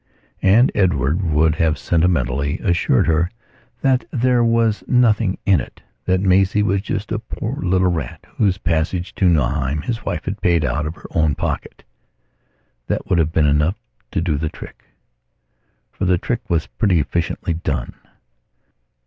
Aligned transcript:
And 0.41 0.71
Edward 0.73 1.21
would 1.21 1.53
have 1.57 1.77
sentimentally 1.77 2.57
assured 2.63 3.05
her 3.05 3.29
that 3.83 4.03
there 4.09 4.43
was 4.43 4.83
nothing 4.87 5.37
in 5.45 5.59
it; 5.59 5.83
that 6.05 6.21
Maisie 6.21 6.63
was 6.63 6.81
just 6.81 7.11
a 7.11 7.19
poor 7.19 7.57
little 7.61 7.87
rat 7.91 8.25
whose 8.37 8.57
passage 8.57 9.13
to 9.13 9.25
Nauheim 9.29 9.83
his 9.83 10.03
wife 10.03 10.25
had 10.25 10.41
paid 10.41 10.65
out 10.65 10.87
of 10.87 10.95
her 10.95 11.05
own 11.11 11.35
pocket. 11.35 11.83
That 12.87 13.05
would 13.11 13.19
have 13.19 13.31
been 13.31 13.45
enough 13.45 13.75
to 14.09 14.21
do 14.21 14.39
the 14.39 14.49
trick. 14.49 14.85
For 15.91 16.05
the 16.05 16.17
trick 16.17 16.49
was 16.49 16.65
pretty 16.65 16.99
efficiently 16.99 17.53
done. 17.53 17.93